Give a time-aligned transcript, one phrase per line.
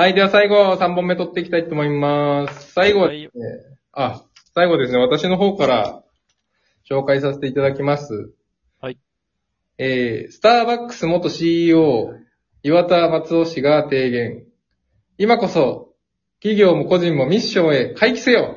[0.00, 2.72] はい、では最後、3本目取っていきたいと思います。
[2.72, 3.10] 最後は
[3.92, 6.02] あ、最後ですね、私の方から
[6.90, 8.32] 紹介させていただきます。
[8.80, 8.98] はい。
[9.76, 12.14] えー、スターバックス元 CEO、
[12.62, 14.46] 岩田松尾氏が提言。
[15.18, 15.92] 今こそ、
[16.40, 18.56] 企業も個人もミッションへ回帰せよ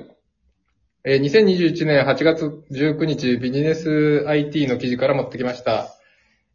[1.04, 5.90] えー、2021年8月19日ビジネス IT の記事から持ってきました。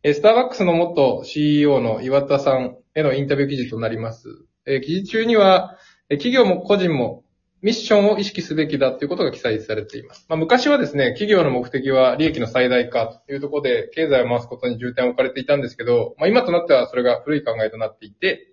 [0.03, 4.47] えースターバックスの元 CEO の岩田さんへのインタビュー記事となります。
[4.69, 7.25] え記事中には、え企業も個人も
[7.61, 10.27] ミッションを意識すべきだということが記載されています。
[10.29, 18.53] まあ、昔はですね、企業の目的は利益の最大化というところで経済を回すことに重点を置かれていたんですけど、まあ、今となってはそれが古い考えとなっていて、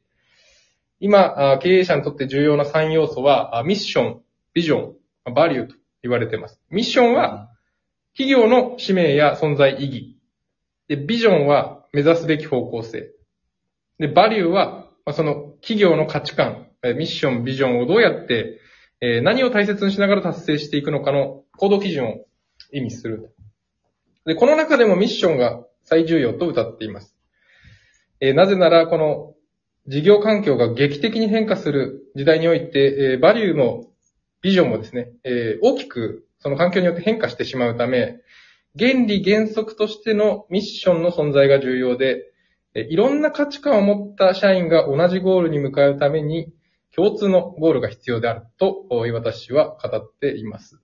[0.99, 4.21] 今、経営者にとって重要な3要素は、ミッション、
[4.53, 4.93] ビジョ
[5.29, 6.59] ン、バリューと言われています。
[6.69, 7.49] ミッションは、
[8.17, 10.17] 企業の使命や存在意義。
[10.87, 13.11] で、ビジョンは目指すべき方向性。
[13.99, 18.59] で、バリューは、その企業の価値観、ミッション、ビジョンをどうやって、
[19.01, 22.25] え何を大切にしながら達成していくのかの行動基準を
[22.71, 23.35] 意味する。
[24.25, 27.17] で、この中でもミッションが最重要と歌っています。
[28.19, 29.33] えなぜなら、この
[29.87, 33.85] 事業環境が劇的に変化する時代において、えバリューの
[34.43, 38.19] ビジョンもですね、え大きくその環境によって変化してしまうため、
[38.77, 42.34] 原理原則としてのミッションの存在が重要で、
[42.75, 46.53] いろんな価値観を持った社員が同じゴールに向かうために、
[46.93, 50.81] 共通のゴールが必要であると、私は語っています。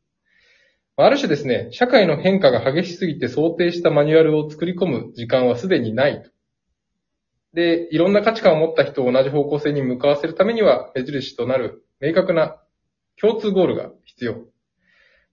[0.95, 6.29] ある種ですね、社会の変化が激しすぎて想定したマニュアルを作り込む時間はすでにないと。
[7.53, 12.57] で、いろんな価値観を持った人を同じ方向性に向かわせるためには、目印となる明確な
[13.19, 14.45] 共通ゴールが必要。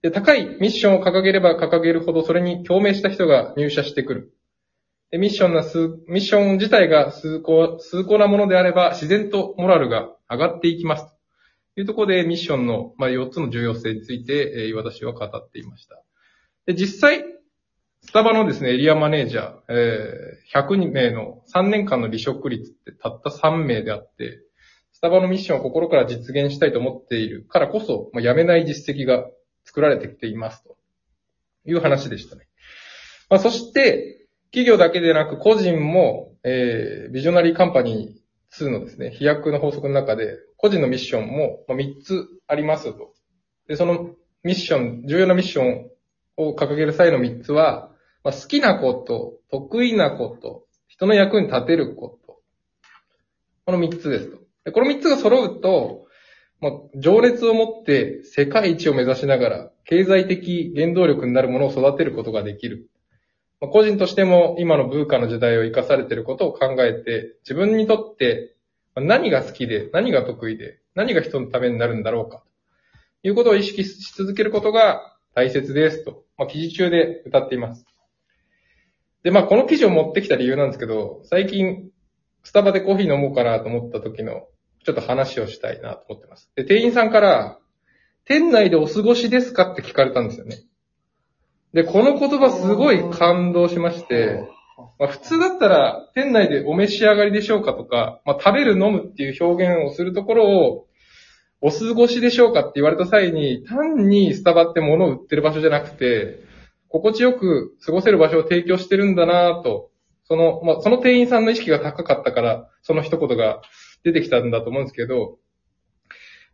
[0.01, 4.33] で、高いミッションを掲げれば掲げるほどそれに共鳴した人が入社してくる。
[5.11, 11.05] ミッションな数、ミッション自体が崇高、崇高なものであれば自然とモラルが上がっていきます。
[11.75, 16.03] というところでミッションの、まあ、4つの重要性について、えー私は語っていました。
[16.67, 17.23] で、実際、
[18.01, 24.41] スタバのですね、エリアマネージャー、えー100名の3年間の離職率ってたった3名であって、
[24.91, 29.25] スタバのミッションを心から実現したいと思っているからこそ、まあ、辞めない実績が
[29.63, 30.77] 作られてきていますと
[31.65, 32.47] いう話でしたね。
[33.29, 34.18] まあ、そして、
[34.51, 43.13] 企業だけでなく個人も、えービジョナリーカンパニー2のですね、飛躍の法則の中で、個人のミッションもま3つありますと。
[43.67, 44.09] で、その
[44.43, 45.89] ミッション、重要なミッション
[46.37, 47.91] を掲げる際の3つは、
[48.23, 52.39] まあ、好きなこと、得意なこと、人の役に立てること。
[53.65, 54.39] この3つですと。
[54.65, 56.07] でこの3つが揃うと、
[56.59, 62.89] まあ、情熱を持って世界一を目指しながら、経済的原動力になるものを育てることができる。
[63.61, 68.55] 個人としても今のブーカの時代を生かされていることを考えて、自分にとって
[68.95, 72.43] 何が好きで、何が得意で、何が人のためになるんだろうか、
[73.21, 77.85] ということを意識し続けることが大切ですと、まあ、記事中で歌っています。
[79.23, 81.89] で、まあ、この記事を持ってきた理由なんですけど、最近、
[82.43, 84.47] スタバでコーヒー飲もうかなと思った時の、
[84.85, 86.49] ちょっと話をしたいなと思ってます。
[86.55, 87.59] で、店員さんから、
[88.23, 90.57] 店内でお過ごしですかって聞かれたんですよね。
[91.73, 94.47] で、この言葉すごい感動しまして、
[94.97, 100.85] まあ、普通だったら、店内でお召し上がりでしょうかとか、まあ、食べる、飲むっていう表現をするところを、
[101.61, 106.43] お過ごしでしょうかって言われた際に、単にスタバって物を売ってる場所じゃなくて、
[106.87, 109.91] 心地よく過ごせる場所を提供してるんだなぁと、
[110.23, 113.61] その、まあ、その店員さんの意識が高かったから、その一言が
[114.03, 115.37] 出てきたんだと思うんですけど、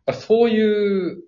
[0.06, 1.22] まあそういう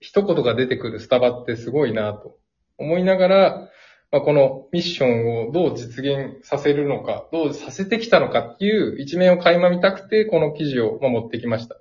[0.00, 2.36] 一言が出てくるスタバってすごいなと
[2.78, 3.68] 思いながら、
[4.10, 11.76] まあ、このミッションをどう実現させるのか、どうさせてきたのかっていう一面を垣間見たくて、この記事をまあ持ってきました。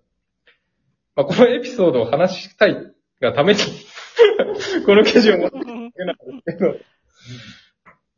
[1.15, 2.75] まあ、このエピソードを話したい
[3.21, 3.59] がために、
[4.85, 6.75] この記事を持ってきただけなんですけど、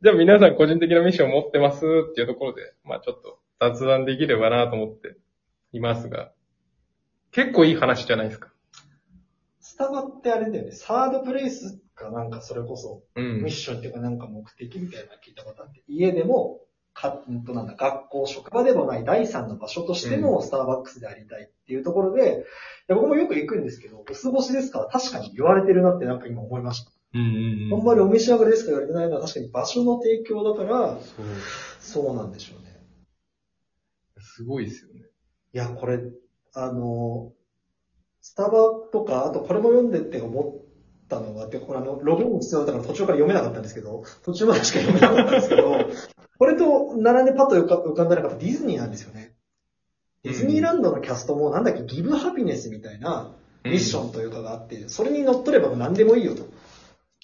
[0.02, 5.16] じゃあ皆さん個人的なミッションを持ってますっていうところで、まあちょっと雑談できればなと思って
[5.72, 6.32] いますが、
[7.32, 8.50] 結構いい話じゃないですか。
[9.60, 13.54] スタバってあれだよね、サードプレイスかなんかそれこそ、うんミッ。
[13.54, 16.60] ションっていうかなんか目的みたいなの聞いたことあって、家でも、
[16.92, 22.44] か、うんとなんだ、学校、職場でもない第三の場所としてのスターバックスでありたいっていうところで、
[22.88, 26.90] いや僕もよく行くんですけど、お過ごしですか確かに言われてるなってなんか今思いました。
[27.12, 31.26] うんうんあんまりお召し上がりですか言われてないのは確かに場所の提供だから、そう。
[31.80, 32.70] そうなんでしょうね。
[34.20, 35.00] すごいですよね。
[35.52, 35.98] いや、これ、
[36.54, 37.32] あの、
[38.20, 38.50] スタバ
[38.92, 40.59] とか、あとこれも読んでって思っ
[41.10, 45.76] たのが、でこれあの、ログイン必要だったから途中から読めなかったんですけど、途中までしか読めなかったんですけど、
[46.38, 49.34] これと並んでパッと浮かんだのがディズニーなんですよね。
[50.22, 53.32] ディズニーランドのキャストもなんだっけ、ギブハピネスみたいな
[53.64, 56.44] ミッションというかがあって、それに乗っ取れば何でもいいよと。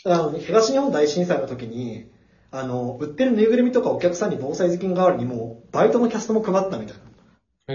[0.05, 2.11] あの東日本大震災の時に、
[2.51, 7.07] あの、売ってるぬいぐるみとかお客さんに防災頭巾代わりにもう、バイトのキャストも配ったみたいな。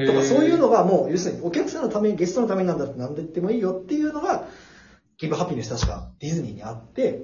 [0.08, 4.48] とかそういうのがもう、要するにお客さんのために、ゲストのためになんだって何で言ってもいいよっていうのが、
[5.22, 7.22] ギブハピネス確かディズニーにあって、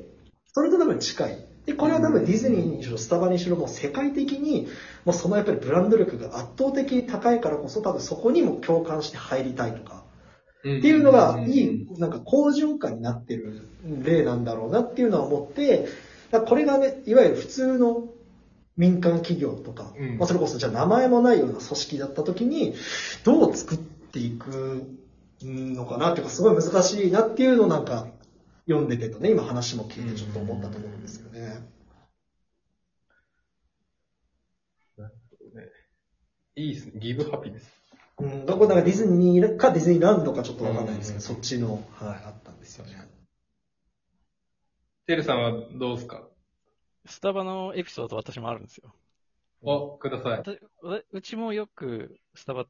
[0.54, 1.48] それと多分近い。
[1.66, 4.68] で、これは多分ディズニーにしろ、スタバにしろ、もう世界的に、
[5.04, 10.04] もうそのやっぱりブランド力が圧倒的に高いからこそ、多分そこにも共感して入りたいとか、
[10.60, 13.68] っっていうのが、いい、なんか好循環になってる
[14.04, 15.88] 例なんだろうなっていうのは思って、
[16.30, 18.10] だこれがね、いわゆる普通の
[18.76, 20.18] 民間企業とか、うん。
[20.18, 22.76] まあそれこそじゃあ名前もないような組織だった時に、
[23.24, 24.84] どう作っていく
[25.42, 28.08] のかなっていうか、すごい難しいなっていうのをなんか
[28.68, 31.70] 読んでてとね、今話も聞いてちょっと思ったと思うんですよね。
[36.56, 36.94] いいですね。
[36.96, 37.72] ギブハピネス。
[38.20, 41.84] うん、どこなんかディズニーかディズニーランドかちょっとわかんないですけど、うんそっちの、はい、
[42.26, 43.08] あったんですよね。
[45.06, 46.28] テルさんはどうですか？
[47.06, 48.92] スタバのエピソード私もあるんですよ。
[49.62, 50.44] お、ください。
[51.12, 52.66] うちもよくスタバ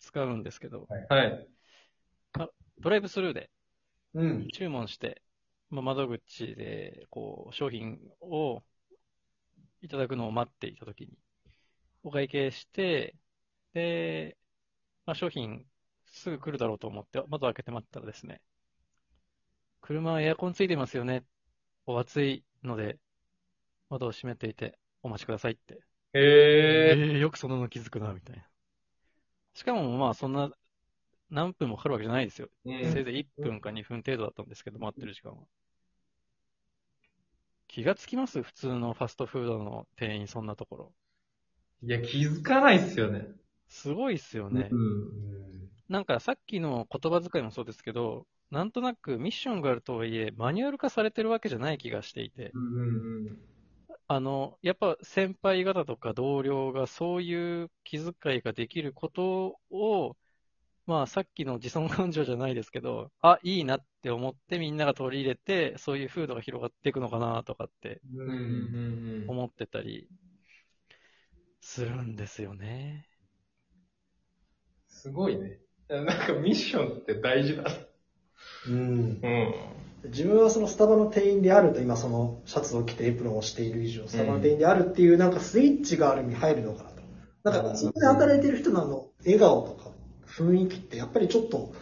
[0.00, 1.46] 使うんですけど、はい。
[2.80, 3.50] ドライブスルーで
[4.14, 4.48] うん。
[4.48, 5.22] 注文して、
[5.70, 8.62] まあ、窓口でこう商品を
[9.82, 11.10] いただくのを待っていたときに、
[12.02, 13.14] お会計して、
[13.74, 14.36] で、
[15.04, 15.64] まあ、商品
[16.06, 18.40] すぐ来るだろうと思って窓開けて待ったらですね、
[19.80, 21.24] 車エアコンついてますよね。
[21.86, 22.98] お暑いので、
[23.90, 25.78] 窓を閉めていてお待ちくださいって。
[26.14, 28.42] えへー、よくそんなの気づくな、みたいな。
[29.54, 30.50] しかもまあそんな
[31.30, 32.48] 何分もかかるわけじゃないですよ。
[32.66, 32.82] ー。
[32.92, 35.38] せいぜい1分か2分程度だったんですけど、待ってる時間は。
[37.68, 38.42] 気がつきます？
[38.42, 40.92] 普通のファストフードの店員、そんなところ。
[41.82, 43.28] いや、気づかないっすよね。
[43.68, 44.68] すごいっすよね。
[44.72, 45.70] うん。
[45.88, 52.54] なんかさっきの言葉遣いもそうですけど、なんとなくミッションがあるとはいえ、マニュアル化されてるわけじゃない気がしていて、
[54.08, 60.16] あの、やっぱ先輩方とか同僚がそういう気遣いができることを、
[60.86, 68.20] まあさっきの自尊感情じゃないですけど、あ、いいなって思ってみんなが取り入れて、そういう風土が広がっていくのかなとかってうん。
[68.20, 69.36] うんうんうん。
[69.36, 70.08] 思ってたり
[71.60, 73.10] するんですよね。
[74.88, 75.60] すごいね。
[75.88, 77.64] なんかミッションって大事だ。
[78.66, 79.20] うん。
[79.22, 79.54] うん。
[80.04, 87.02] 自分はそのスタバの店員であると、今そのシャツを着てエプロンをしている以上、スタバの店員であるっていうなんかスイッチがある意味入るのかなと。
[87.44, 89.90] なんかそこで働いてる人のあの、笑顔とか
[90.26, 91.72] 雰囲気ってやっぱりちょっと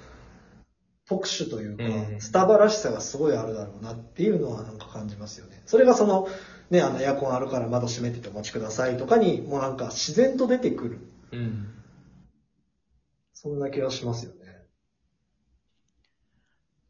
[1.07, 5.63] 特殊というか、うんスタバらしさがすごいあるだろうなっていうのはなんか感じますよね。
[5.67, 6.29] それがその、
[6.71, 10.99] ね、あのエアコンあるから窓閉めててお待ちくださいとかに、もうなんか自然と出てくる。
[11.33, 11.75] うん。
[13.33, 14.45] そんな気がしますよね。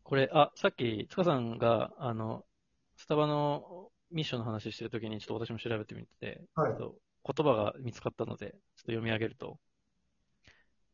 [0.04, 2.44] これ、あ、さっき、塚さんが、あの、
[2.96, 6.74] スタバのミッションの話してるときに、ちょっと私も調べてみて、はい
[7.26, 9.58] 言葉が見つかったので、ちょっと読み上げると、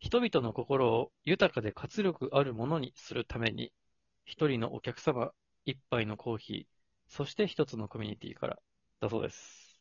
[0.00, 3.70] 人々の心を豊かで活力あるものにするために、
[4.24, 5.30] 一人のお客様、
[5.66, 6.66] 一杯のコーヒー、
[7.06, 8.58] そして一つのコミュニティから、
[9.00, 9.78] だそうです。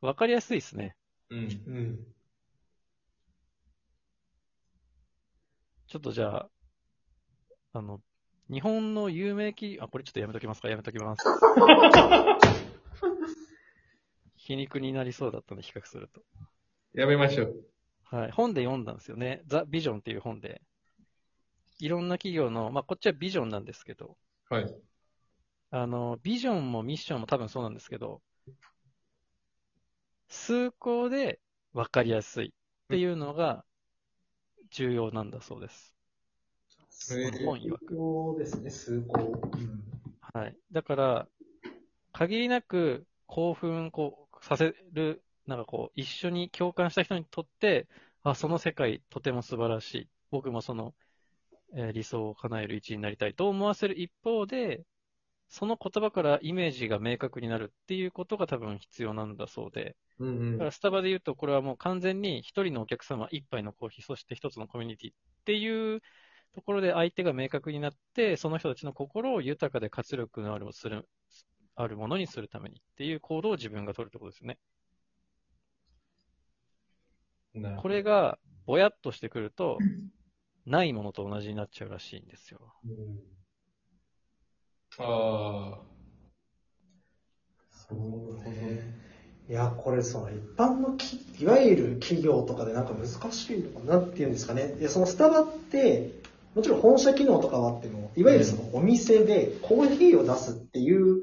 [0.00, 0.94] わかりやすいですね。
[1.30, 1.38] うん。
[1.40, 2.06] うん。
[5.88, 6.48] ちょっとじゃあ、
[7.72, 8.00] あの、
[8.48, 10.68] 日本の有名企業、あ、これちょっとやめときますか？
[10.68, 11.24] やめときます。
[14.36, 16.22] 皮肉になりそうだったので比較すると。
[16.96, 17.64] やめましょう。
[18.04, 18.30] はい。
[18.30, 19.42] 本で読んだんですよね。
[19.46, 20.62] ザ・ビジョンっていう本で。
[21.78, 24.16] いろんな企業の、まあ、こっちはビジョンなんですけど、
[24.48, 24.74] はい。
[25.70, 28.22] あの、ビジョンもミッションも多分そうなんですけど、
[30.28, 31.40] 数項で
[31.74, 32.50] 分かりやすいっ
[32.88, 33.64] ていうのが
[34.70, 35.94] 重要なんだそうです。
[37.10, 37.94] えー本曰く。
[37.94, 39.20] そうですね、数個。
[39.20, 39.24] う
[39.58, 39.84] ん。
[40.20, 40.56] はい。
[40.72, 41.28] だから、
[42.12, 47.88] 限りなく興奮こうさせる、なんかこう、一緒に共感した人にとって、
[48.22, 50.10] あ、その世界とても素晴らしい。
[50.30, 50.94] 僕もその、
[51.74, 54.84] えー理想を叶える一員になりたいと思わせる一方で、
[55.48, 66.02] その言葉からイメージが明確になるっていうことが多分必要なんだそうで、うんだからスタバで言うと、これはもう完全に一人のお客様一杯のコーヒー、そして一つのコミュニティっていう
[66.52, 71.08] ところで相手が明確になって、その人たちの心を豊かで活力のあるする
[71.76, 74.58] あるものにするためにっていう行動を自分が取るってことですよね。
[77.80, 79.78] これがぼやっとしてくると、
[80.66, 82.74] ないものと同じになっちゃうらしいんですよ。
[84.98, 85.04] ど。
[85.04, 85.96] ああ。
[87.70, 89.06] そうね。
[89.48, 94.74] いや、これその一般のき、いわゆる企業とかでなんか難しいのかなっていうんですかね。
[94.80, 96.10] いや、そのスタバって、
[96.56, 101.22] もちろん本社機能とかはあっても、いわゆるそのお店でコーヒーを出すっていう、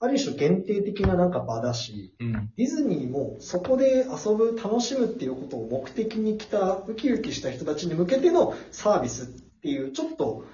[0.00, 2.52] ある種限定的ななんか場だし、うん。
[2.56, 10.44] ディズニーもそこで遊ぶ、楽しむっていうことを目的に来た、ウキウキした人たちに向けてのサービスっていう、ちょっと、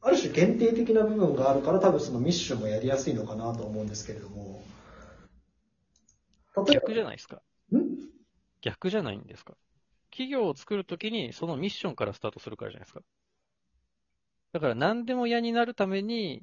[0.00, 4.62] ある種限定的な部分があるから、多分そのミッションもやりやすいのかなと思うんですけれども。
[6.72, 7.40] 逆じゃないですか。
[7.70, 7.84] ば、ん
[8.62, 9.54] 逆じゃないんですか。
[10.10, 13.00] 企業を作るときにそのミッションからスタートするからじゃないですか。
[14.52, 16.42] だから何でも嫌になるために、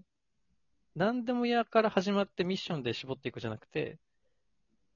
[0.95, 3.97] 何でも嫌から始まってミッションで絞っていくじゃなくて、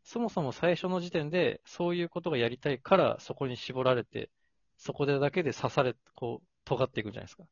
[0.03, 4.29] そもそも最初の時点でそういうことがやりたいからそこに絞られて、
[4.77, 7.43] そこでだけで刺され、こう、尖っていくんじゃないですか。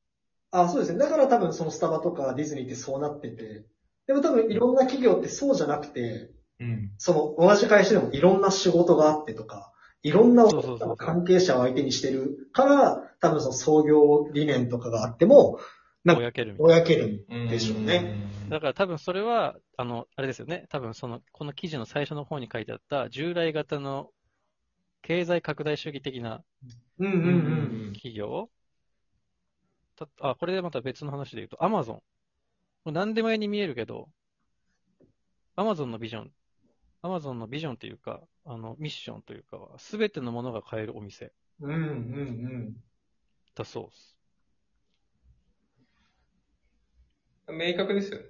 [0.51, 0.99] あ、そうですね。
[0.99, 3.65] だから多分そのスタバとかディズニーってそうなってて、
[4.07, 6.91] でも多分いろんな企業ってそうじゃなくて、うん。
[6.97, 9.73] その同じ会社でもいろんな仕事があってとか、
[10.03, 15.59] いろんなそうそうそう関係者を相手にしてるから、多分その創業理念とかがあっても、
[16.15, 16.73] ぼやけるみたいな。
[16.73, 18.15] ぼやけるんでしょうね。
[18.49, 20.65] だから多分それは、あの、あれですよね。
[20.69, 24.09] 多分その、この記事の最初の方に書いてあった従来型の
[25.01, 26.43] 経済拡大主義的な
[26.99, 27.93] うんうんうんうん。
[27.93, 28.49] 企業
[29.95, 31.95] たあ、これでまた別の話で言うと、アマゾン。
[31.95, 32.01] も
[32.85, 34.09] う何でも屋に見えるけど、
[35.55, 36.31] アマゾンのビジョン、
[37.01, 41.81] アマゾンのビジョンというか、あの、ミッションというかは、すべてのものが買えるお店うんうんう
[42.69, 42.75] ん。
[43.55, 44.16] だそうです。
[47.53, 48.25] 明確ですよね。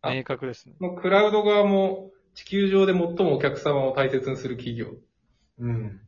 [0.00, 0.74] あ明確ですね。
[0.78, 4.88] もうクラウド側も地球上で最もお客様を大切にする企業。
[5.58, 6.00] うん。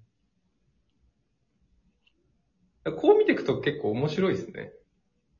[2.97, 4.73] こう見ていくと結構面白いですね。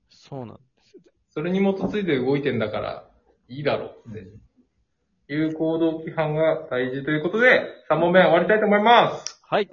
[0.09, 1.03] そうなんですよ。
[1.31, 3.11] それに基づいて動いてんだから、
[3.49, 4.13] いいだろうっ
[5.29, 9.41] ていう行動規範が大事ということで、3問目終わりたいと思います。
[9.43, 9.65] はい。